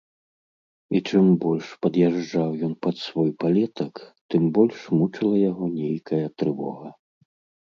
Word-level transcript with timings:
І 0.99 1.01
чым 1.09 1.25
больш 1.43 1.67
пад'язджаў 1.85 2.49
ён 2.67 2.71
пад 2.85 2.95
свой 3.09 3.29
палетак, 3.43 3.93
тым 4.35 4.43
больш 4.57 4.79
мучыла 5.03 5.35
яго 5.51 5.65
нейкая 5.77 6.25
трывога. 6.39 6.89